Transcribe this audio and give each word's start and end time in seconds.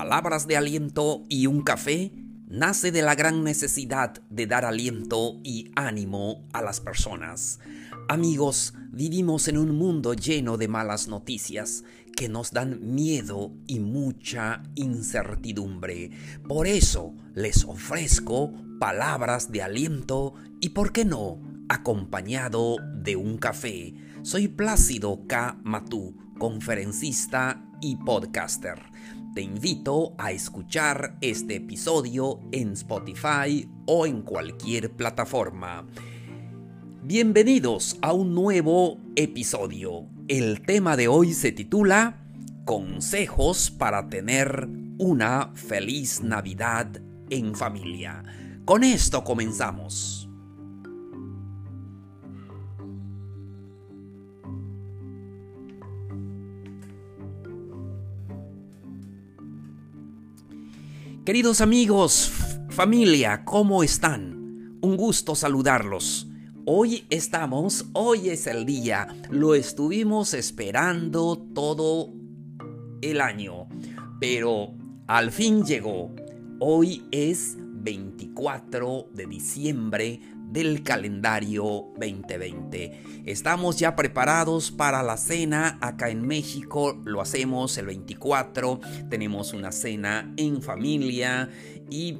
Palabras 0.00 0.46
de 0.46 0.56
aliento 0.56 1.24
y 1.28 1.46
un 1.46 1.62
café 1.62 2.12
nace 2.46 2.90
de 2.90 3.02
la 3.02 3.16
gran 3.16 3.42
necesidad 3.44 4.22
de 4.30 4.46
dar 4.46 4.64
aliento 4.64 5.40
y 5.42 5.72
ánimo 5.74 6.48
a 6.52 6.62
las 6.62 6.80
personas. 6.80 7.58
Amigos, 8.08 8.72
vivimos 8.92 9.48
en 9.48 9.58
un 9.58 9.76
mundo 9.76 10.14
lleno 10.14 10.56
de 10.56 10.68
malas 10.68 11.08
noticias 11.08 11.84
que 12.16 12.28
nos 12.28 12.52
dan 12.52 12.94
miedo 12.94 13.52
y 13.66 13.80
mucha 13.80 14.62
incertidumbre. 14.74 16.12
Por 16.48 16.66
eso 16.66 17.12
les 17.34 17.64
ofrezco 17.64 18.52
palabras 18.78 19.52
de 19.52 19.62
aliento 19.62 20.34
y, 20.60 20.70
¿por 20.70 20.92
qué 20.92 21.04
no?, 21.04 21.40
acompañado 21.70 22.78
de 22.96 23.14
un 23.14 23.38
café. 23.38 23.94
Soy 24.22 24.48
Plácido 24.48 25.20
K. 25.28 25.56
Matú, 25.62 26.16
conferencista 26.36 27.64
y 27.80 27.94
podcaster. 27.94 28.82
Te 29.36 29.42
invito 29.42 30.16
a 30.18 30.32
escuchar 30.32 31.16
este 31.20 31.56
episodio 31.56 32.40
en 32.50 32.72
Spotify 32.72 33.70
o 33.86 34.04
en 34.04 34.22
cualquier 34.22 34.90
plataforma. 34.90 35.86
Bienvenidos 37.04 37.98
a 38.02 38.14
un 38.14 38.34
nuevo 38.34 38.98
episodio. 39.14 40.06
El 40.26 40.62
tema 40.62 40.96
de 40.96 41.06
hoy 41.06 41.32
se 41.34 41.52
titula 41.52 42.18
Consejos 42.64 43.70
para 43.70 44.08
tener 44.08 44.68
una 44.98 45.52
feliz 45.54 46.20
Navidad 46.20 47.00
en 47.30 47.54
familia. 47.54 48.24
Con 48.64 48.82
esto 48.82 49.22
comenzamos. 49.22 50.19
Queridos 61.22 61.60
amigos, 61.60 62.32
familia, 62.70 63.44
¿cómo 63.44 63.82
están? 63.82 64.78
Un 64.80 64.96
gusto 64.96 65.34
saludarlos. 65.34 66.26
Hoy 66.64 67.04
estamos, 67.10 67.84
hoy 67.92 68.30
es 68.30 68.46
el 68.46 68.64
día, 68.64 69.06
lo 69.28 69.54
estuvimos 69.54 70.32
esperando 70.32 71.36
todo 71.54 72.08
el 73.02 73.20
año, 73.20 73.68
pero 74.18 74.72
al 75.06 75.30
fin 75.30 75.62
llegó. 75.62 76.10
Hoy 76.58 77.04
es 77.10 77.54
24 77.58 79.10
de 79.12 79.26
diciembre 79.26 80.20
del 80.50 80.82
calendario 80.82 81.92
2020. 81.98 83.22
Estamos 83.26 83.78
ya 83.78 83.96
preparados 83.96 84.70
para 84.70 85.02
la 85.02 85.16
cena 85.16 85.78
acá 85.80 86.10
en 86.10 86.26
México, 86.26 87.00
lo 87.04 87.20
hacemos 87.20 87.76
el 87.78 87.86
24, 87.86 88.80
tenemos 89.08 89.52
una 89.52 89.72
cena 89.72 90.32
en 90.36 90.62
familia 90.62 91.48
y 91.90 92.18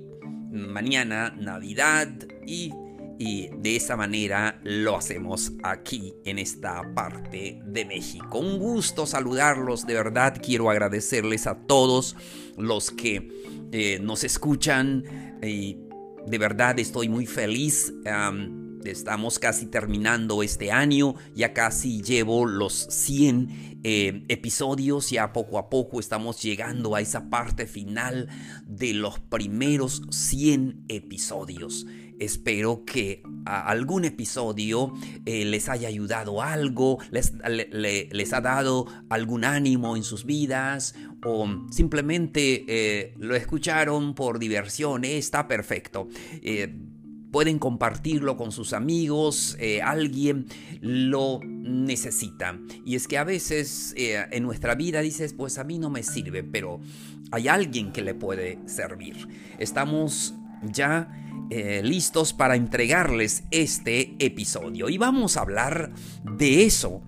mañana 0.50 1.34
Navidad 1.38 2.08
y 2.46 2.72
de 3.20 3.76
esa 3.76 3.96
manera 3.96 4.58
lo 4.64 4.96
hacemos 4.96 5.52
aquí 5.62 6.14
en 6.24 6.38
esta 6.38 6.94
parte 6.94 7.60
de 7.66 7.84
México. 7.84 8.38
Un 8.38 8.58
gusto 8.58 9.04
saludarlos, 9.04 9.86
de 9.86 9.92
verdad 9.92 10.40
quiero 10.42 10.70
agradecerles 10.70 11.46
a 11.46 11.54
todos 11.54 12.16
los 12.56 12.90
que 12.90 13.28
eh, 13.72 13.98
nos 14.00 14.24
escuchan 14.24 15.04
y 15.42 15.76
de 16.26 16.38
verdad 16.38 16.78
estoy 16.78 17.08
muy 17.08 17.26
feliz. 17.26 17.92
estamos 18.84 19.38
casi 19.38 19.66
terminando 19.66 20.42
este 20.42 20.72
año, 20.72 21.14
ya 21.34 21.52
casi 21.52 22.02
llevo 22.02 22.46
los 22.46 22.86
100 22.90 23.80
eh, 23.82 24.24
episodios, 24.28 25.10
ya 25.10 25.32
poco 25.32 25.58
a 25.58 25.68
poco 25.68 26.00
estamos 26.00 26.42
llegando 26.42 26.94
a 26.94 27.00
esa 27.00 27.28
parte 27.28 27.66
final 27.66 28.28
de 28.64 28.94
los 28.94 29.18
primeros 29.18 30.02
100 30.10 30.84
episodios. 30.88 31.86
Espero 32.20 32.84
que 32.84 33.22
algún 33.46 34.04
episodio 34.04 34.92
eh, 35.24 35.46
les 35.46 35.70
haya 35.70 35.88
ayudado 35.88 36.42
algo, 36.42 36.98
les, 37.10 37.32
les, 37.72 38.32
ha 38.34 38.42
dado 38.42 38.86
algún 39.08 39.44
ánimo 39.44 39.96
en 39.96 40.02
sus 40.02 40.26
vidas 40.26 40.94
o 41.24 41.48
simplemente 41.70 42.66
eh, 42.68 43.14
lo 43.16 43.34
escucharon 43.34 44.14
por 44.14 44.38
diversión. 44.38 45.04
está 45.04 45.48
perfecto. 45.48 46.08
Eh, 46.42 46.76
pueden 47.32 47.58
compartirlo 47.58 48.36
con 48.36 48.52
sus 48.52 48.74
amigos, 48.74 49.56
alguien 49.82 50.46
lo 50.82 51.40
necesita. 51.44 52.58
Y 52.84 52.96
es 52.96 53.08
que 53.08 53.16
a 53.16 53.24
veces 53.24 53.94
en 53.96 54.42
nuestra 54.42 54.74
vida 54.74 55.00
dices, 55.00 55.32
pues 55.32 55.56
a 55.56 55.64
mí 55.64 55.78
no 55.78 55.90
me 55.90 56.02
sirve, 56.02 56.42
pero 56.42 56.80
hay 57.30 57.46
alguien 57.46 57.92
que 57.92 58.02
le 58.02 58.14
puede 58.14 58.58
servir. 58.66 59.28
Estamos 59.60 60.34
ya 60.62 61.08
eh, 61.50 61.82
listos 61.82 62.32
para 62.32 62.54
entregarles 62.54 63.42
este 63.50 64.14
episodio 64.20 64.88
y 64.88 64.98
vamos 64.98 65.36
a 65.36 65.40
hablar 65.40 65.90
de 66.22 66.64
eso, 66.64 67.02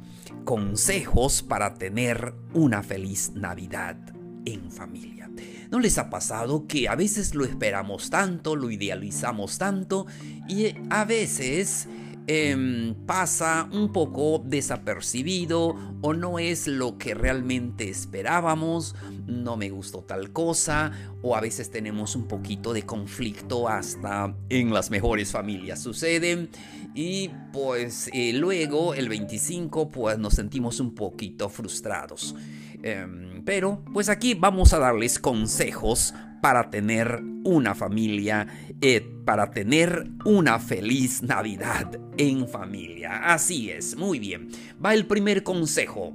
consejos 0.45 1.43
para 1.43 1.75
tener 1.75 2.35
una 2.53 2.83
feliz 2.83 3.31
Navidad 3.35 3.97
en 4.45 4.71
familia. 4.73 5.31
¿No 5.71 5.79
les 5.79 5.97
ha 5.97 6.11
pasado 6.11 6.67
que 6.67 6.89
a 6.89 6.97
veces 6.97 7.37
lo 7.37 7.45
esperamos 7.45 8.11
tanto, 8.11 8.57
lo 8.57 8.71
idealizamos 8.71 9.59
tanto 9.59 10.07
y 10.49 10.75
a 10.91 11.05
veces 11.05 11.89
Em, 12.29 12.95
pasa 13.05 13.69
un 13.73 13.93
poco 13.93 14.41
desapercibido 14.45 15.75
o 16.03 16.15
no 16.15 16.39
es 16.39 16.69
lo 16.69 16.97
que 16.97 17.15
realmente 17.15 17.89
esperábamos, 17.89 18.95
no 19.27 19.57
me 19.57 19.71
gustó 19.71 20.05
tal 20.05 20.31
cosa 20.31 20.93
o 21.21 21.35
a 21.35 21.41
veces 21.41 21.73
tenemos 21.73 22.15
un 22.15 22.29
poquito 22.29 22.73
de 22.73 22.83
conflicto 22.85 23.69
hasta 23.69 24.37
en 24.51 24.73
las 24.73 24.93
mejores 24.93 25.33
familias 25.33 25.81
suceden 25.83 26.49
y 26.95 27.31
pues 27.53 28.09
eh, 28.13 28.33
luego 28.33 28.95
el 28.95 29.09
25 29.09 29.89
pues 29.89 30.17
nos 30.17 30.35
sentimos 30.35 30.79
un 30.79 30.95
poquito 30.95 31.49
frustrados. 31.49 32.37
Em, 32.83 33.43
pero 33.45 33.85
pues 33.93 34.09
aquí 34.09 34.35
vamos 34.35 34.73
a 34.73 34.79
darles 34.79 35.19
consejos 35.19 36.15
para 36.43 36.71
tener 36.71 37.23
una 37.45 37.75
familia, 37.75 38.47
eh, 38.81 39.01
para 39.25 39.53
tener 39.53 40.11
una 40.25 40.59
feliz 40.59 41.23
Navidad 41.23 41.99
en 42.17 42.49
familia. 42.49 43.33
Así 43.33 43.71
es, 43.71 43.97
muy 43.97 44.19
bien. 44.19 44.49
Va 44.85 44.95
el 44.95 45.07
primer 45.07 45.45
consejo. 45.45 46.13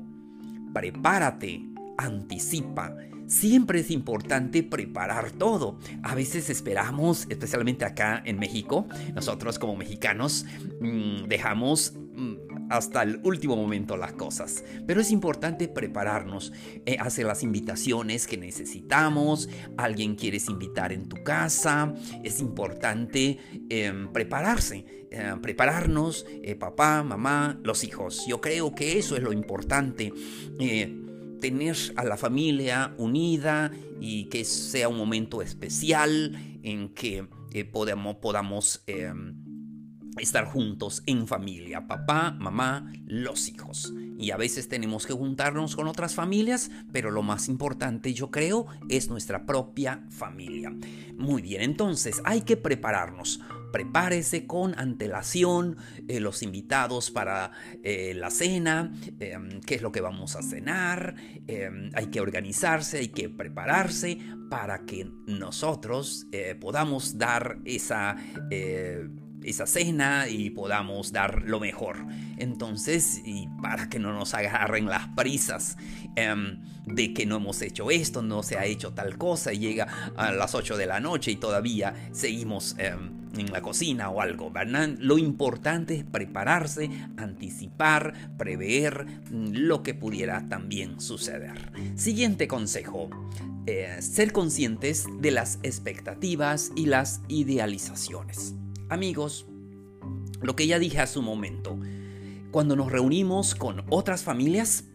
Prepárate, 0.74 1.64
anticipa. 1.98 2.94
Siempre 3.28 3.82
es 3.82 3.92
importante 3.92 4.64
preparar 4.64 5.32
todo. 5.32 5.80
A 6.04 6.16
veces 6.16 6.50
esperamos, 6.50 7.26
especialmente 7.30 7.86
acá 7.86 8.22
en 8.26 8.40
México, 8.40 8.88
nosotros 9.14 9.60
como 9.60 9.76
mexicanos 9.76 10.46
mm, 10.80 11.24
dejamos 11.28 11.94
hasta 12.70 13.04
el 13.04 13.20
último 13.24 13.56
momento 13.56 13.98
las 13.98 14.14
cosas. 14.14 14.64
Pero 14.86 15.02
es 15.02 15.12
importante 15.12 15.68
prepararnos, 15.68 16.54
eh, 16.86 16.98
hacer 17.00 17.26
las 17.26 17.44
invitaciones 17.44 18.28
que 18.28 18.38
necesitamos, 18.38 19.50
alguien 19.78 20.16
quieres 20.16 20.50
invitar 20.50 20.92
en 20.92 21.08
tu 21.08 21.24
casa, 21.24 21.94
es 22.24 22.40
importante 22.40 23.38
em, 23.70 24.12
prepararse, 24.12 24.86
em, 25.12 25.42
prepararnos, 25.42 26.26
eh, 26.44 26.56
papá, 26.56 27.04
mamá, 27.04 27.60
los 27.64 27.84
hijos. 27.84 28.26
Yo 28.28 28.42
creo 28.42 28.74
que 28.74 28.98
eso 28.98 29.16
es 29.16 29.24
lo 29.24 29.34
importante. 29.34 30.14
Eh, 30.60 31.04
tener 31.40 31.76
a 31.96 32.04
la 32.04 32.18
familia 32.18 32.96
unida 32.98 33.72
y 34.00 34.26
que 34.26 34.44
sea 34.44 34.90
un 34.90 34.98
momento 34.98 35.44
especial 35.44 36.60
en 36.64 36.90
que 36.90 37.28
podamos, 37.72 38.18
podamos 38.18 38.84
em, 38.88 39.47
estar 40.20 40.46
juntos 40.46 41.04
en 41.06 41.28
familia, 41.28 41.88
papá, 41.88 42.32
mamá, 42.32 42.92
los 43.06 43.48
hijos. 43.50 43.94
Y 44.20 44.32
a 44.32 44.38
veces 44.38 44.68
tenemos 44.68 45.06
que 45.06 45.14
juntarnos 45.14 45.76
con 45.76 45.88
otras 45.88 46.16
familias, 46.16 46.72
pero 46.92 47.12
lo 47.12 47.22
más 47.22 47.48
importante 47.50 48.14
yo 48.14 48.32
creo 48.32 48.66
es 48.90 49.10
nuestra 49.10 49.46
propia 49.46 50.04
familia. 50.10 50.74
Muy 51.18 51.42
bien, 51.42 51.62
entonces 51.62 52.22
hay 52.26 52.42
que 52.42 52.58
prepararnos. 52.58 53.40
Prepárese 53.72 54.48
con 54.48 54.78
antelación 54.80 55.78
eh, 56.08 56.20
los 56.20 56.42
invitados 56.42 57.12
para 57.12 57.52
eh, 57.84 58.14
la 58.16 58.32
cena, 58.32 58.92
em, 59.20 59.62
qué 59.62 59.76
es 59.76 59.82
lo 59.82 59.92
que 59.92 60.02
vamos 60.02 60.36
a 60.36 60.42
cenar, 60.42 61.16
em, 61.48 61.92
hay 61.94 62.08
que 62.08 62.22
organizarse, 62.22 63.00
hay 63.00 63.10
que 63.10 63.30
prepararse 63.30 64.18
para 64.50 64.86
que 64.86 65.12
nosotros 65.28 66.26
eh, 66.32 66.56
podamos 66.60 67.18
dar 67.18 67.60
esa 67.66 68.16
esa 69.48 69.66
cena 69.66 70.28
y 70.28 70.50
podamos 70.50 71.12
dar 71.12 71.44
lo 71.44 71.60
mejor. 71.60 72.06
Entonces, 72.38 73.22
y 73.26 73.48
para 73.62 73.90
que 73.90 73.98
no 73.98 74.14
nos 74.14 74.34
agarren 74.34 74.88
las 74.88 75.08
prisas 75.10 75.78
em, 76.16 76.60
de 76.86 77.14
que 77.14 77.26
no 77.26 77.38
hemos 77.38 77.62
hecho 77.62 77.90
esto, 77.90 78.22
no 78.22 78.44
se 78.44 78.58
ha 78.58 78.66
hecho 78.66 78.94
tal 78.94 79.18
cosa 79.18 79.54
y 79.54 79.60
llega 79.60 79.88
a 80.16 80.32
las 80.32 80.54
8 80.54 80.78
de 80.78 80.86
la 80.86 81.00
noche 81.00 81.32
y 81.32 81.38
todavía 81.38 82.10
seguimos 82.12 82.76
em, 82.78 83.18
en 83.38 83.52
la 83.52 83.62
cocina 83.62 84.10
o 84.10 84.22
algo, 84.22 84.52
¿verdad? 84.52 84.90
Lo 85.00 85.18
importante 85.18 85.96
es 85.96 86.04
prepararse, 86.04 86.90
anticipar, 87.18 88.14
prever 88.38 89.06
mm, 89.32 89.52
lo 89.54 89.84
que 89.84 89.94
pudiera 89.94 90.48
también 90.50 91.00
suceder. 91.00 91.72
Siguiente 91.96 92.48
consejo, 92.48 93.10
eh, 93.66 93.98
ser 94.02 94.32
conscientes 94.32 95.06
de 95.20 95.32
las 95.32 95.60
expectativas 95.64 96.72
y 96.76 96.86
las 96.88 97.22
idealizaciones. 97.28 98.56
Amigos, 98.90 99.46
lo 100.42 100.56
que 100.56 100.66
ya 100.66 100.80
dije 100.80 101.00
hace 101.00 101.20
un 101.20 101.26
momento, 101.26 101.78
cuando 102.52 102.76
nos 102.78 102.92
reunimos 102.92 103.54
con 103.54 103.84
otras 103.90 104.24
familias, 104.24 104.86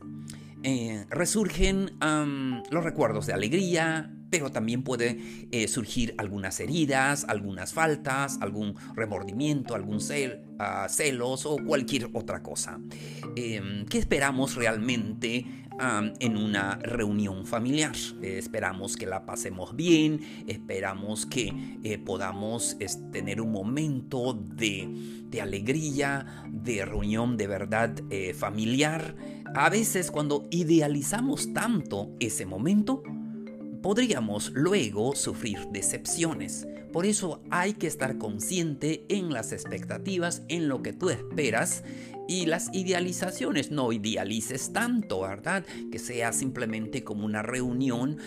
eh, 0.62 1.04
resurgen 1.10 1.90
los 2.70 2.84
recuerdos 2.84 3.26
de 3.26 3.34
alegría, 3.34 4.10
pero 4.32 4.50
también 4.50 4.82
puede 4.82 5.18
eh, 5.50 5.68
surgir 5.68 6.14
algunas 6.16 6.58
heridas, 6.58 7.26
algunas 7.28 7.74
faltas, 7.74 8.38
algún 8.40 8.74
remordimiento, 8.96 9.74
algún 9.74 9.98
ah, 10.58 10.86
celos 10.88 11.44
o 11.44 11.58
cualquier 11.58 12.08
otra 12.14 12.42
cosa. 12.42 12.80
Em, 13.36 13.84
¿Qué 13.84 13.98
esperamos 13.98 14.54
realmente 14.54 15.44
en 16.20 16.36
una 16.36 16.76
reunión 16.76 17.44
familiar? 17.44 17.92
Eh, 18.22 18.38
esperamos 18.38 18.96
que 18.96 19.04
la 19.04 19.26
pasemos 19.26 19.76
bien, 19.76 20.20
esperamos 20.46 21.26
que 21.26 21.52
eh, 21.82 21.98
podamos 21.98 22.78
tener 23.12 23.38
un 23.38 23.52
momento 23.52 24.32
de, 24.32 24.88
de, 25.28 25.40
alegría, 25.42 26.46
de 26.50 26.86
reunión 26.86 27.36
de 27.36 27.46
verdad 27.48 27.94
familiar. 28.34 29.14
A 29.54 29.68
veces 29.68 30.10
cuando 30.10 30.48
idealizamos 30.50 31.52
tanto 31.52 32.16
ese 32.18 32.46
momento, 32.46 33.02
podríamos 33.82 34.52
luego 34.54 35.14
sufrir 35.14 35.58
decepciones. 35.72 36.66
Por 36.92 37.06
eso 37.06 37.42
hay 37.50 37.74
que 37.74 37.86
estar 37.86 38.18
consciente 38.18 39.04
en 39.08 39.32
las 39.32 39.52
expectativas, 39.52 40.42
en 40.48 40.68
lo 40.68 40.82
que 40.82 40.92
tú 40.92 41.10
esperas 41.10 41.84
y 42.28 42.46
las 42.46 42.70
idealizaciones. 42.72 43.70
No 43.70 43.92
idealices 43.92 44.72
tanto, 44.72 45.22
¿verdad? 45.22 45.64
Que 45.90 45.98
sea 45.98 46.32
simplemente 46.32 47.02
como 47.02 47.24
una 47.24 47.42
reunión. 47.42 48.18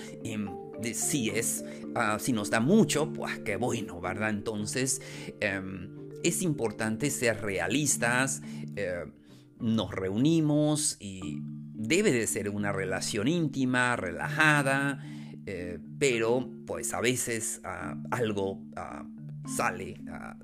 si 0.93 1.29
es, 1.29 1.63
ah, 1.95 2.17
si 2.19 2.33
nos 2.33 2.49
da 2.49 2.59
mucho, 2.59 3.13
pues 3.13 3.39
qué 3.39 3.55
bueno, 3.55 4.01
¿verdad? 4.01 4.31
Entonces 4.31 5.01
em, 5.39 5.89
es 6.23 6.41
importante 6.41 7.09
ser 7.09 7.41
realistas. 7.41 8.41
Eh, 8.75 9.05
nos 9.59 9.91
reunimos 9.91 10.97
y 10.99 11.39
debe 11.41 12.11
de 12.11 12.27
ser 12.27 12.49
una 12.49 12.71
relación 12.71 13.27
íntima, 13.27 13.95
relajada, 13.95 15.03
eh, 15.45 15.79
pero 15.99 16.49
pues 16.65 16.93
a 16.93 17.01
veces 17.01 17.61
ah, 17.63 17.95
algo 18.09 18.63
ah, 18.75 19.05
sale, 19.47 20.01
ah, 20.09 20.35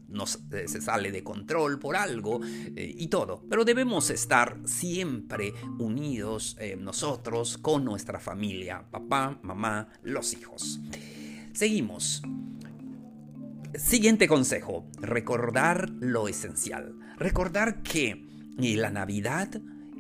eh, 0.52 0.68
se 0.68 0.80
sale 0.80 1.12
de 1.12 1.24
control 1.24 1.80
por 1.80 1.96
algo 1.96 2.40
eh, 2.44 2.96
y 2.98 3.08
todo. 3.08 3.44
Pero 3.50 3.66
debemos 3.66 4.10
estar 4.12 4.60
siempre 4.66 5.54
unidos 5.80 6.58
nosotros 6.78 7.58
con 7.58 7.84
nuestra 7.84 8.20
familia, 8.20 8.86
papá, 8.92 9.40
mamá, 9.42 9.88
los 10.04 10.34
hijos. 10.34 10.80
Seguimos. 11.54 12.22
Siguiente 13.74 14.28
consejo, 14.28 14.86
recordar 15.00 15.90
lo 15.90 16.28
esencial. 16.28 16.94
Recordar 17.18 17.82
que 17.82 18.28
la 18.58 18.92
Navidad 18.92 19.50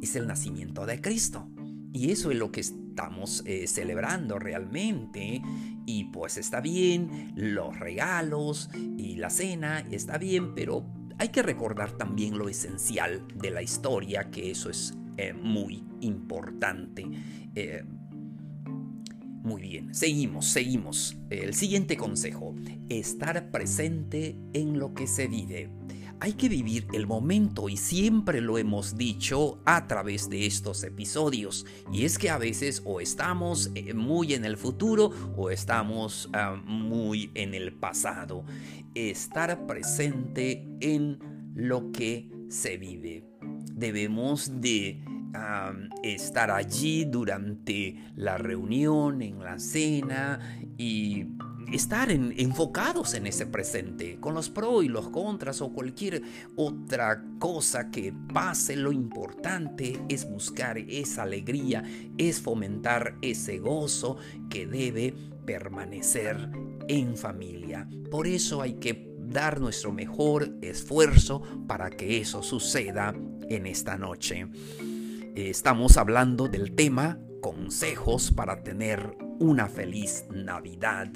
es 0.01 0.15
el 0.15 0.27
nacimiento 0.27 0.85
de 0.85 1.01
Cristo. 1.01 1.47
Y 1.93 2.11
eso 2.11 2.31
es 2.31 2.37
lo 2.37 2.51
que 2.51 2.63
estamos 2.91 3.43
eh, 3.45 3.67
celebrando 3.67 4.37
realmente. 4.37 5.41
Y 5.85 6.05
pues 6.05 6.37
está 6.37 6.61
bien, 6.61 7.33
los 7.35 7.79
regalos 7.79 8.69
y 8.97 9.15
la 9.15 9.29
cena 9.29 9.79
está 9.91 10.17
bien, 10.17 10.53
pero 10.53 10.85
hay 11.17 11.29
que 11.29 11.41
recordar 11.41 11.93
también 11.93 12.37
lo 12.37 12.49
esencial 12.49 13.25
de 13.35 13.51
la 13.51 13.61
historia, 13.61 14.29
que 14.29 14.51
eso 14.51 14.69
es 14.69 14.93
eh, 15.17 15.33
muy 15.33 15.83
importante. 16.01 17.07
Eh, 17.55 17.83
muy 19.43 19.61
bien, 19.61 19.95
seguimos, 19.95 20.45
seguimos. 20.47 21.17
El 21.29 21.55
siguiente 21.55 21.97
consejo, 21.97 22.55
estar 22.89 23.49
presente 23.49 24.35
en 24.53 24.77
lo 24.77 24.93
que 24.93 25.07
se 25.07 25.27
vive 25.27 25.69
hay 26.21 26.33
que 26.33 26.49
vivir 26.49 26.85
el 26.93 27.07
momento 27.07 27.67
y 27.67 27.77
siempre 27.77 28.41
lo 28.41 28.59
hemos 28.59 28.95
dicho 28.95 29.59
a 29.65 29.87
través 29.87 30.29
de 30.29 30.45
estos 30.45 30.83
episodios. 30.83 31.65
Y 31.91 32.05
es 32.05 32.19
que 32.19 32.29
a 32.29 32.37
veces 32.37 32.83
o 32.85 33.01
estamos 33.01 33.71
eh, 33.73 33.95
muy 33.95 34.35
en 34.35 34.45
el 34.45 34.55
futuro 34.55 35.09
o 35.35 35.49
estamos 35.49 36.29
ah, 36.33 36.61
muy 36.63 37.31
en 37.33 37.55
el 37.55 37.73
pasado. 37.73 38.45
Estar 38.93 39.65
presente 39.65 40.63
en 40.79 41.17
lo 41.55 41.91
que 41.91 42.29
se 42.49 42.77
vive. 42.77 43.23
Debemos 43.73 44.61
de 44.61 45.03
ah, 45.33 45.73
estar 46.03 46.51
allí 46.51 47.03
durante 47.03 47.95
la 48.15 48.37
reunión, 48.37 49.23
en 49.23 49.39
la 49.39 49.57
cena 49.57 50.39
y 50.77 51.25
estar 51.71 52.11
enfocados 52.11 53.13
en 53.13 53.27
ese 53.27 53.45
presente, 53.45 54.17
con 54.19 54.33
los 54.33 54.49
pros 54.49 54.83
y 54.83 54.87
los 54.87 55.09
contras 55.09 55.61
o 55.61 55.71
cualquier 55.71 56.21
otra 56.55 57.23
cosa 57.39 57.89
que 57.89 58.13
pase, 58.33 58.75
lo 58.75 58.91
importante 58.91 59.99
es 60.09 60.29
buscar 60.29 60.77
esa 60.77 61.23
alegría, 61.23 61.83
es 62.17 62.41
fomentar 62.41 63.17
ese 63.21 63.59
gozo 63.59 64.17
que 64.49 64.67
debe 64.67 65.13
permanecer 65.45 66.49
en 66.87 67.15
familia. 67.15 67.87
Por 68.09 68.27
eso 68.27 68.61
hay 68.61 68.73
que 68.73 69.09
dar 69.19 69.59
nuestro 69.59 69.91
mejor 69.91 70.57
esfuerzo 70.61 71.41
para 71.67 71.89
que 71.89 72.19
eso 72.19 72.43
suceda 72.43 73.13
en 73.49 73.65
esta 73.65 73.97
noche. 73.97 74.47
Estamos 75.35 75.97
hablando 75.97 76.47
del 76.47 76.73
tema 76.75 77.17
consejos 77.41 78.31
para 78.31 78.61
tener 78.63 79.17
una 79.39 79.67
feliz 79.67 80.25
Navidad 80.29 81.09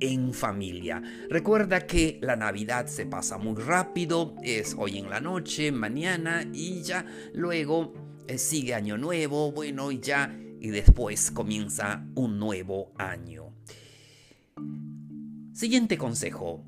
en 0.00 0.34
familia. 0.34 1.02
Recuerda 1.28 1.86
que 1.86 2.18
la 2.22 2.36
Navidad 2.36 2.86
se 2.86 3.06
pasa 3.06 3.38
muy 3.38 3.60
rápido, 3.60 4.34
es 4.42 4.74
hoy 4.76 4.98
en 4.98 5.10
la 5.10 5.20
noche, 5.20 5.70
mañana 5.70 6.44
y 6.52 6.82
ya 6.82 7.04
luego 7.34 7.92
eh, 8.26 8.38
sigue 8.38 8.74
año 8.74 8.96
nuevo, 8.98 9.52
bueno 9.52 9.92
y 9.92 10.00
ya 10.00 10.36
y 10.60 10.68
después 10.68 11.30
comienza 11.30 12.04
un 12.14 12.38
nuevo 12.38 12.92
año. 12.98 13.54
Siguiente 15.52 15.98
consejo, 15.98 16.64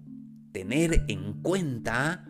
tener 0.52 1.04
en 1.08 1.42
cuenta 1.42 2.26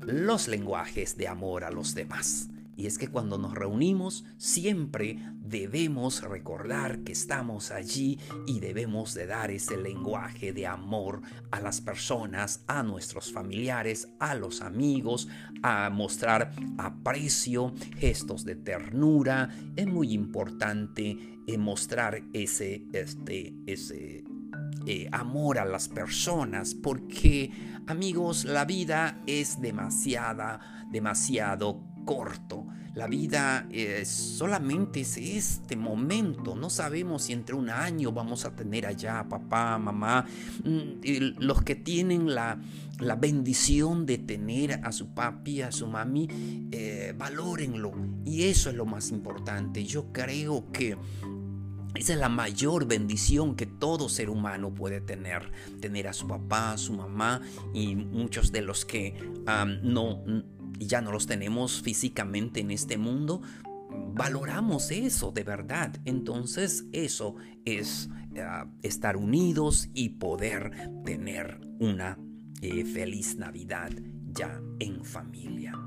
los 0.00 0.48
lenguajes 0.48 1.16
de 1.16 1.28
amor 1.28 1.64
a 1.64 1.70
los 1.70 1.94
demás. 1.94 2.48
Y 2.76 2.86
es 2.86 2.98
que 2.98 3.08
cuando 3.08 3.38
nos 3.38 3.54
reunimos 3.54 4.24
siempre 4.36 5.18
debemos 5.40 6.22
recordar 6.22 7.00
que 7.00 7.12
estamos 7.12 7.70
allí 7.70 8.18
y 8.46 8.60
debemos 8.60 9.14
de 9.14 9.26
dar 9.26 9.50
ese 9.50 9.76
lenguaje 9.76 10.52
de 10.52 10.66
amor 10.66 11.22
a 11.50 11.60
las 11.60 11.80
personas, 11.80 12.64
a 12.66 12.82
nuestros 12.82 13.32
familiares, 13.32 14.08
a 14.18 14.34
los 14.34 14.62
amigos, 14.62 15.28
a 15.62 15.90
mostrar 15.90 16.52
aprecio, 16.78 17.74
gestos 17.98 18.44
de 18.44 18.56
ternura. 18.56 19.50
Es 19.76 19.86
muy 19.86 20.12
importante 20.12 21.16
eh, 21.46 21.58
mostrar 21.58 22.22
ese, 22.32 22.86
este, 22.92 23.54
ese 23.66 24.24
eh, 24.86 25.08
amor 25.12 25.58
a 25.58 25.64
las 25.64 25.88
personas 25.88 26.74
porque 26.74 27.50
amigos 27.86 28.44
la 28.44 28.64
vida 28.64 29.22
es 29.26 29.60
demasiada 29.60 30.86
demasiado 30.94 31.82
corto. 32.04 32.66
La 32.94 33.08
vida 33.08 33.66
es 33.72 34.08
solamente 34.08 35.00
es 35.00 35.16
este 35.16 35.74
momento. 35.74 36.54
No 36.54 36.70
sabemos 36.70 37.24
si 37.24 37.32
entre 37.32 37.56
un 37.56 37.68
año 37.68 38.12
vamos 38.12 38.44
a 38.44 38.54
tener 38.54 38.86
allá 38.86 39.26
papá, 39.28 39.78
mamá. 39.78 40.24
Mm, 40.62 41.38
los 41.38 41.62
que 41.62 41.74
tienen 41.74 42.32
la, 42.34 42.60
la 43.00 43.16
bendición 43.16 44.06
de 44.06 44.18
tener 44.18 44.80
a 44.84 44.92
su 44.92 45.08
papi, 45.08 45.62
a 45.62 45.72
su 45.72 45.88
mami, 45.88 46.28
eh, 46.70 47.12
valórenlo. 47.16 47.92
Y 48.24 48.44
eso 48.44 48.70
es 48.70 48.76
lo 48.76 48.86
más 48.86 49.10
importante. 49.10 49.84
Yo 49.84 50.12
creo 50.12 50.70
que 50.70 50.96
esa 51.94 52.14
es 52.14 52.18
la 52.18 52.28
mayor 52.28 52.86
bendición 52.86 53.54
que 53.54 53.66
todo 53.66 54.08
ser 54.08 54.28
humano 54.28 54.74
puede 54.74 55.00
tener. 55.00 55.50
Tener 55.80 56.08
a 56.08 56.12
su 56.12 56.26
papá, 56.26 56.72
a 56.72 56.78
su 56.78 56.92
mamá 56.92 57.40
y 57.72 57.94
muchos 57.94 58.50
de 58.50 58.62
los 58.62 58.84
que 58.84 59.14
no 59.82 60.24
y 60.78 60.86
ya 60.86 61.00
no 61.00 61.12
los 61.12 61.26
tenemos 61.26 61.82
físicamente 61.82 62.60
en 62.60 62.70
este 62.70 62.98
mundo, 62.98 63.42
valoramos 64.14 64.90
eso 64.90 65.32
de 65.32 65.44
verdad. 65.44 65.96
Entonces 66.04 66.86
eso 66.92 67.36
es 67.64 68.08
eh, 68.34 68.44
estar 68.82 69.16
unidos 69.16 69.88
y 69.94 70.10
poder 70.10 70.90
tener 71.04 71.60
una 71.78 72.18
eh, 72.60 72.84
feliz 72.84 73.36
Navidad 73.36 73.90
ya 74.32 74.60
en 74.80 75.04
familia. 75.04 75.78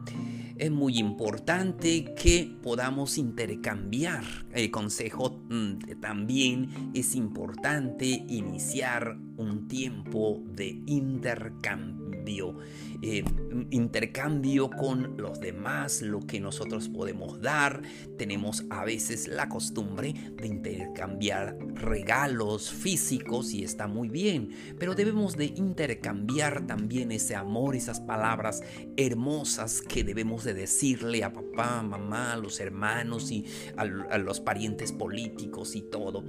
Es 0.57 0.71
muy 0.71 0.97
importante 0.97 2.15
que 2.15 2.57
podamos 2.63 3.17
intercambiar 3.17 4.23
el 4.53 4.71
consejo. 4.71 5.43
Mm, 5.49 5.99
también 5.99 6.91
es 6.93 7.13
importante 7.15 8.05
iniciar 8.05 9.17
un 9.37 9.67
tiempo 9.67 10.43
de 10.45 10.81
intercambio. 10.85 12.57
Eh, 13.01 13.23
intercambio 13.69 14.69
con 14.69 15.17
los 15.17 15.39
demás, 15.39 16.01
lo 16.01 16.19
que 16.21 16.39
nosotros 16.39 16.89
podemos 16.89 17.39
dar. 17.41 17.81
Tenemos 18.17 18.65
a 18.69 18.83
veces 18.85 19.27
la 19.27 19.47
costumbre 19.49 20.13
de 20.35 20.47
intercambiar 20.47 21.57
regalos 21.75 22.71
físicos 22.71 23.53
y 23.53 23.63
está 23.63 23.87
muy 23.87 24.09
bien, 24.09 24.49
pero 24.79 24.95
debemos 24.95 25.37
de 25.37 25.45
intercambiar 25.45 26.65
también 26.65 27.11
ese 27.11 27.35
amor, 27.35 27.75
esas 27.75 27.99
palabras 27.99 28.61
hermosas 28.97 29.81
que 29.81 30.03
debemos 30.03 30.43
de 30.43 30.53
decirle 30.53 31.23
a 31.23 31.31
papá, 31.31 31.83
mamá, 31.83 32.33
a 32.33 32.37
los 32.37 32.59
hermanos 32.59 33.31
y 33.31 33.45
a, 33.75 33.85
los 34.17 34.39
parientes 34.39 34.91
políticos 34.91 35.75
y 35.75 35.81
todo. 35.81 36.23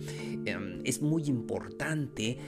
Em, 0.45 0.81
es 0.85 1.01
muy 1.01 1.25
importante 1.25 2.39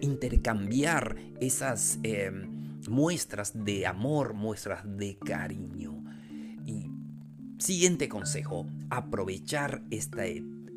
intercambiar 0.00 1.16
esas 1.40 1.98
em, 2.02 2.80
muestras 2.88 3.52
de 3.64 3.86
amor, 3.86 4.34
muestras 4.34 4.82
de 4.84 5.18
cariño. 5.18 6.04
Y 6.66 6.90
siguiente 7.58 8.08
consejo, 8.08 8.66
aprovechar 8.90 9.82
esta 9.90 10.24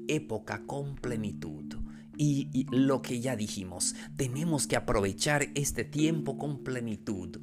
época 0.07 0.63
con 0.65 0.95
plenitud. 0.95 1.75
y, 2.19 2.65
lo 2.71 3.03
que 3.03 3.21
ya 3.21 3.35
dijimos, 3.35 3.93
tenemos 4.15 4.65
que 4.65 4.75
aprovechar 4.75 5.49
este 5.53 5.83
tiempo 5.83 6.39
con 6.39 6.63
plenitud. 6.63 7.39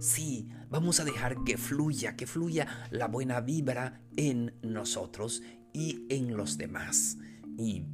Sí, 0.00 0.48
vamos 0.70 0.98
a 0.98 1.04
dejar 1.04 1.44
que 1.44 1.58
fluya, 1.58 2.16
que 2.16 2.26
fluya 2.26 2.66
la 2.90 3.06
buena 3.06 3.42
vibra 3.42 4.00
en 4.16 4.54
nosotros 4.62 5.42
y 5.74 6.06
en 6.08 6.36
los 6.36 6.56
demás. 6.56 7.18
Y 7.58 7.84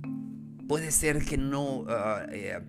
puede 0.71 0.93
ser 0.93 1.25
que 1.25 1.37
no 1.37 1.85
ah, 1.89 2.27
eh, 2.31 2.61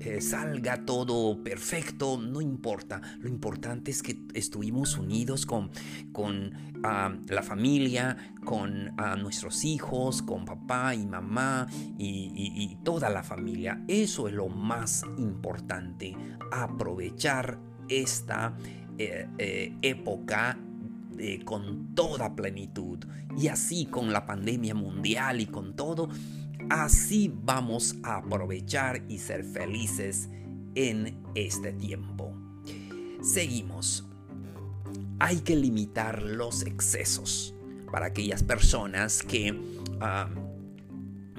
eh, 0.00 0.20
salga 0.20 0.84
todo 0.84 1.40
perfecto, 1.44 2.18
no 2.20 2.40
importa. 2.40 3.00
Lo 3.20 3.28
importante 3.28 3.92
es 3.92 4.02
que 4.02 4.18
estuvimos 4.34 4.98
unidos 4.98 5.46
con, 5.46 5.70
con 6.10 6.52
ah, 6.82 7.14
la 7.28 7.44
familia, 7.44 8.34
con 8.44 8.92
ah, 8.98 9.14
nuestros 9.14 9.64
hijos, 9.64 10.20
con 10.20 10.44
papá 10.44 10.96
y 10.96 11.06
mamá 11.06 11.68
y, 11.96 12.76
toda 12.82 13.08
la 13.08 13.22
familia. 13.22 13.84
Eso 13.86 14.26
es 14.26 14.34
lo 14.34 14.48
más 14.48 15.04
importante. 15.16 16.16
Aprovechar 16.50 17.60
esta 17.88 18.56
eh, 18.98 19.78
época 19.80 20.58
con 21.44 21.94
toda 21.94 22.34
plenitud. 22.34 22.98
Y 23.38 23.46
así 23.46 23.86
con 23.86 24.12
la 24.12 24.26
pandemia 24.26 24.74
mundial 24.74 25.40
y 25.40 25.46
con 25.46 25.76
todo, 25.76 26.08
Así 26.70 27.32
vamos 27.44 27.96
a 28.02 28.16
aprovechar 28.16 29.02
y 29.08 29.18
ser 29.18 29.44
felices 29.44 30.28
en 30.74 31.22
este 31.34 31.72
tiempo. 31.72 32.32
Seguimos. 33.22 34.04
Hay 35.18 35.38
que 35.40 35.56
limitar 35.56 36.22
los 36.22 36.62
excesos 36.62 37.54
para 37.90 38.06
aquellas 38.06 38.42
personas 38.42 39.22
que 39.22 39.58
ah, 40.00 40.28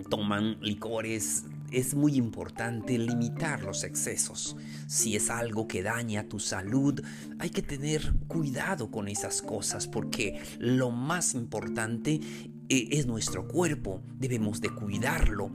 toman 0.10 0.58
licores. 0.62 1.44
Es 1.72 1.96
muy 1.96 2.15
importante 2.15 2.98
limitar 2.98 3.63
los 3.63 3.84
excesos. 3.84 4.55
Si 4.88 5.15
es 5.15 5.29
algo 5.29 5.67
que 5.67 5.84
daña 5.84 6.29
tu 6.29 6.39
salud, 6.39 7.03
hay 7.39 7.50
que 7.50 7.62
tener 7.62 8.13
cuidado 8.27 8.91
con 8.91 9.08
esas 9.08 9.41
cosas 9.41 9.88
porque 9.88 10.41
lo 10.60 10.91
más 10.91 11.34
importante 11.34 12.22
es 12.70 13.06
nuestro 13.06 13.48
cuerpo, 13.48 14.02
debemos 14.18 14.62
de 14.62 14.70
cuidarlo. 14.70 15.52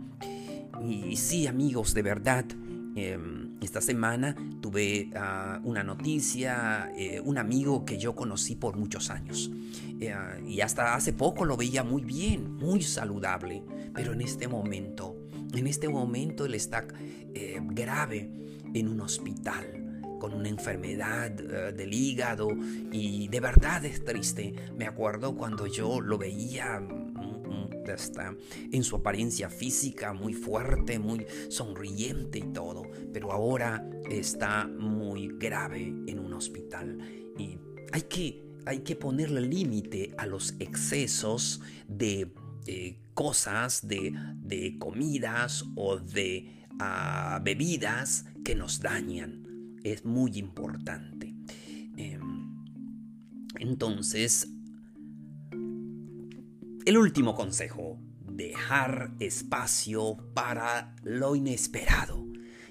Y 0.87 1.17
sí, 1.17 1.47
amigos, 1.47 1.95
de 1.95 2.02
verdad, 2.02 2.45
em, 2.97 3.59
esta 3.61 3.81
semana 3.81 4.35
tuve 4.61 5.11
ah, 5.14 5.61
una 5.64 5.85
noticia, 5.85 6.90
eh, 6.97 7.21
un 7.21 7.38
amigo 7.38 7.85
que 7.85 7.99
yo 7.99 8.14
conocí 8.14 8.57
por 8.57 8.76
muchos 8.76 9.11
años. 9.11 9.50
Eh, 10.00 10.14
y 10.47 10.61
hasta 10.61 10.95
hace 10.95 11.12
poco 11.12 11.45
lo 11.45 11.57
veía 11.57 11.85
muy 11.85 12.02
bien, 12.02 12.55
muy 12.57 12.83
saludable. 12.83 13.62
Pero 13.95 14.12
en 14.12 14.23
este 14.23 14.49
momento, 14.49 15.17
en 15.52 15.67
este 15.67 15.88
momento 15.88 16.47
él 16.47 16.55
está 16.55 16.87
eh, 17.35 17.61
grave 17.62 18.31
en 18.73 18.88
un 18.88 19.00
hospital 19.00 19.81
con 20.20 20.34
una 20.34 20.48
enfermedad 20.48 21.32
del 21.32 21.92
hígado 21.92 22.48
y 22.92 23.26
de 23.26 23.40
verdad 23.40 23.84
es 23.84 24.04
triste. 24.04 24.54
Me 24.76 24.86
acuerdo 24.86 25.34
cuando 25.34 25.66
yo 25.66 26.00
lo 26.00 26.16
veía 26.16 26.80
está 27.94 28.36
en 28.72 28.84
su 28.84 28.96
apariencia 28.96 29.48
física 29.50 30.12
muy 30.12 30.34
fuerte, 30.34 30.98
muy 30.98 31.26
sonriente 31.48 32.38
y 32.38 32.52
todo, 32.52 32.82
pero 33.12 33.32
ahora 33.32 33.88
está 34.10 34.66
muy 34.66 35.28
grave 35.38 35.92
en 36.06 36.18
un 36.18 36.32
hospital 36.32 36.98
y 37.38 37.58
hay 37.92 38.02
que, 38.02 38.42
hay 38.66 38.80
que 38.80 38.96
ponerle 38.96 39.40
límite 39.40 40.14
a 40.18 40.26
los 40.26 40.54
excesos 40.58 41.60
de, 41.88 42.30
cosas, 43.14 43.86
de, 43.86 44.14
de, 44.36 44.78
comidas 44.78 45.64
o 45.74 45.96
de 45.98 46.66
ah, 46.78 47.40
bebidas 47.42 48.26
que 48.44 48.54
nos 48.54 48.80
dañan. 48.80 49.50
Es 49.82 50.04
muy 50.04 50.38
importante. 50.38 51.34
Em, 51.96 52.64
entonces, 53.58 54.49
el 56.87 56.96
último 56.96 57.34
consejo, 57.34 57.99
dejar 58.26 59.12
espacio 59.18 60.16
para 60.34 60.94
lo 61.02 61.37
inesperado. 61.37 62.29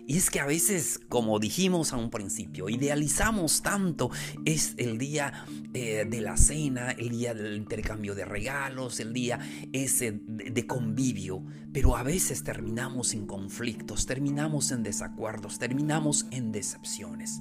Y 0.09 0.17
es 0.17 0.31
que 0.31 0.39
a 0.39 0.47
veces, 0.47 0.99
como 1.07 1.37
dijimos 1.37 1.93
a 1.93 1.97
un 1.97 2.09
principio, 2.09 2.67
idealizamos 2.67 3.61
tanto, 3.61 4.09
es 4.43 4.73
el 4.77 4.97
día 4.97 5.45
eh, 5.75 6.03
de 6.09 6.21
la 6.21 6.35
cena, 6.35 6.89
el 6.89 7.09
día 7.11 7.35
del 7.35 7.55
intercambio 7.55 8.15
de 8.15 8.25
regalos, 8.25 8.99
el 8.99 9.13
día 9.13 9.39
ese 9.71 10.13
de, 10.13 10.49
de 10.49 10.65
convivio, 10.65 11.43
pero 11.71 11.95
a 11.95 12.01
veces 12.01 12.43
terminamos 12.43 13.13
en 13.13 13.27
conflictos, 13.27 14.07
terminamos 14.07 14.71
en 14.71 14.81
desacuerdos, 14.81 15.59
terminamos 15.59 16.25
en 16.31 16.51
decepciones. 16.51 17.39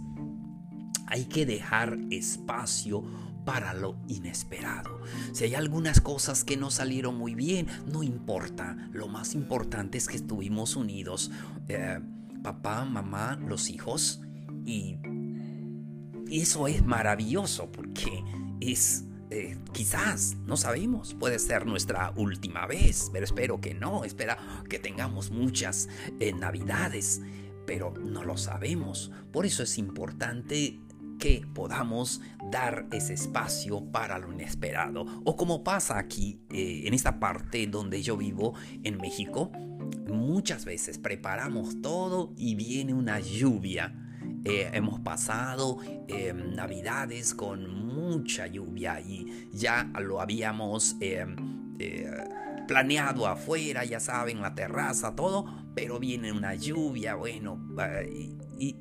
Hay 1.07 1.25
que 1.25 1.47
dejar 1.47 1.99
espacio 2.11 3.03
para 3.47 3.73
lo 3.73 3.97
inesperado. 4.09 5.01
Si 5.33 5.45
hay 5.45 5.55
algunas 5.55 6.03
cosas 6.03 6.45
que 6.45 6.59
no 6.59 6.71
salieron 6.71 7.17
muy 7.17 7.35
bien, 7.35 7.67
no 7.91 8.03
importa. 8.03 8.77
Lo 8.93 9.09
más 9.09 9.35
importante 9.35 9.97
es 9.97 10.07
que 10.07 10.17
estuvimos 10.17 10.77
unidos. 10.77 11.31
Eh, 11.69 11.99
papá, 12.43 12.85
mamá, 12.85 13.37
los 13.37 13.71
hijos. 13.71 14.21
Y, 14.65 14.99
eso 16.31 16.69
es 16.69 16.85
maravilloso 16.85 17.71
porque 17.73 18.23
es... 18.61 19.05
Eh, 19.31 19.59
quizás, 19.75 20.39
no 20.47 20.57
sabemos, 20.57 21.13
puede 21.13 21.39
ser 21.39 21.67
nuestra 21.67 22.15
última 22.17 22.67
vez, 22.67 23.11
pero 23.13 23.27
espero 23.27 23.61
que 23.61 23.75
no, 23.75 24.05
espera 24.05 24.39
que 24.71 24.79
tengamos 24.79 25.31
muchas 25.31 25.87
eh, 26.19 26.33
navidades, 26.33 27.21
pero 27.67 27.93
no 27.93 28.25
lo 28.25 28.39
sabemos. 28.39 29.13
Por 29.31 29.45
eso 29.45 29.63
es 29.63 29.77
importante 29.77 30.81
que 31.19 31.45
podamos 31.55 32.21
dar 32.51 32.87
ese 32.93 33.15
espacio 33.15 33.85
para 33.91 34.19
lo 34.19 34.33
inesperado. 34.33 35.05
O 35.25 35.37
como 35.37 35.65
pasa 35.65 35.99
aquí, 35.99 36.41
eh, 36.51 36.83
en 36.87 36.95
esta 36.95 37.19
parte 37.19 37.67
donde 37.67 38.03
yo 38.03 38.17
vivo, 38.17 38.55
en 38.85 38.99
México, 38.99 39.51
muchas 40.07 40.65
veces 40.65 40.99
preparamos 40.99 41.81
todo 41.83 42.33
y 42.37 42.55
viene 42.55 42.95
una 42.95 43.21
lluvia. 43.21 43.95
Eh, 44.45 44.71
hemos 44.73 45.01
pasado 45.01 45.79
eh, 46.07 46.33
navidades 46.33 47.35
con 47.35 47.69
mucha 47.69 48.47
lluvia 48.47 49.01
y 49.01 49.49
ya 49.53 49.91
lo 50.01 50.21
habíamos 50.21 50.97
planeado 52.67 53.27
afuera, 53.27 53.85
ya 53.85 53.99
saben, 53.99 54.41
la 54.41 54.55
terraza, 54.55 55.15
todo, 55.15 55.47
pero 55.75 55.99
viene 55.99 56.33
una 56.33 56.55
lluvia, 56.55 57.15
bueno, 57.15 57.59
y 58.59 58.77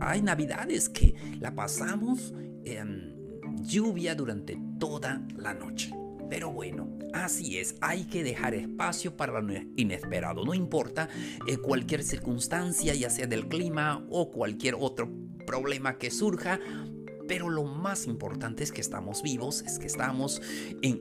hay 0.00 0.22
navidades 0.22 0.88
que 0.88 1.14
la 1.40 1.54
pasamos 1.54 2.34
en 2.64 3.16
lluvia 3.62 4.14
durante 4.14 4.58
toda 4.78 5.22
la 5.36 5.54
noche. 5.54 5.92
Pero 6.30 6.52
bueno, 6.52 6.98
así 7.14 7.58
es, 7.58 7.76
hay 7.80 8.04
que 8.04 8.22
dejar 8.22 8.54
espacio 8.54 9.16
para 9.16 9.40
lo 9.40 9.54
inesperado. 9.76 10.44
No 10.44 10.52
importa 10.52 11.08
eh, 11.46 11.56
cualquier 11.56 12.04
circunstancia, 12.04 12.94
ya 12.94 13.08
sea 13.08 13.26
del 13.26 13.48
clima 13.48 14.06
o 14.10 14.30
cualquier 14.30 14.74
otro 14.78 15.10
problema 15.46 15.96
que 15.96 16.10
surja, 16.10 16.60
pero 17.26 17.48
lo 17.48 17.64
más 17.64 18.06
importante 18.06 18.62
es 18.62 18.72
que 18.72 18.80
estamos 18.80 19.22
vivos, 19.22 19.62
es 19.62 19.78
que 19.78 19.86
estamos 19.86 20.42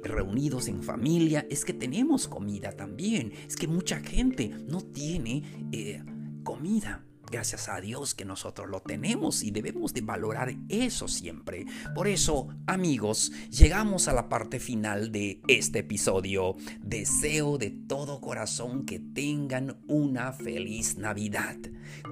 reunidos 0.03 0.67
en 0.67 0.84
familia, 0.84 1.46
es 1.50 1.65
que 1.65 1.74
tenemos 1.74 2.27
comida 2.27 2.72
también, 2.74 3.34
es 3.48 3.55
que 3.55 3.67
mucha 3.67 4.00
gente 4.00 4.50
no 4.67 4.81
tiene 4.81 5.43
eh, 5.72 6.03
comida 6.43 7.06
Gracias 7.29 7.67
a 7.67 7.81
Dios 7.81 8.15
que 8.15 8.24
nosotros 8.24 8.69
lo 8.69 8.79
tenemos 8.79 9.43
y 9.43 9.51
debemos 9.51 9.93
de 9.93 10.00
valorar 10.00 10.55
eso 10.69 11.10
siempre. 11.10 11.65
Por 11.93 12.07
eso, 12.07 12.48
amigos, 12.67 13.34
llegamos 13.50 14.07
a 14.07 14.13
la 14.13 14.29
parte 14.29 14.62
final 14.62 15.12
de 15.12 15.41
este 15.50 15.79
episodio. 15.79 16.55
Deseo 16.81 17.57
de 17.57 17.72
todo 17.72 18.22
corazón 18.22 18.86
que 18.86 19.00
tengan 19.00 19.77
una 19.88 20.31
feliz 20.31 20.98
Navidad. 20.98 21.57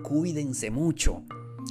Cuídense 0.03 0.69
mucho. 0.69 1.23